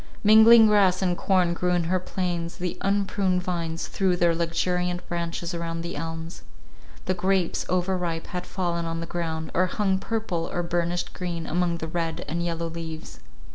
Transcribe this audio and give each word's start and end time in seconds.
Mingled 0.23 0.67
grass 0.67 1.03
and 1.03 1.15
corn 1.15 1.53
grew 1.53 1.73
in 1.73 1.83
her 1.83 1.99
plains, 1.99 2.57
the 2.57 2.75
unpruned 2.81 3.43
vines 3.43 3.87
threw 3.87 4.17
their 4.17 4.33
luxuriant 4.33 5.07
branches 5.07 5.53
around 5.53 5.81
the 5.83 5.95
elms. 5.95 6.41
The 7.05 7.13
grapes, 7.13 7.67
overripe, 7.69 8.25
had 8.25 8.47
fallen 8.47 8.85
on 8.85 8.99
the 8.99 9.05
ground, 9.05 9.51
or 9.53 9.67
hung 9.67 9.99
purple, 9.99 10.49
or 10.51 10.63
burnished 10.63 11.13
green, 11.13 11.45
among 11.45 11.77
the 11.77 11.87
red 11.87 12.25
and 12.27 12.43
yellow 12.43 12.65
leaves. 12.67 13.19